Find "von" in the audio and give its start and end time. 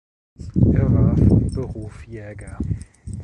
1.15-1.45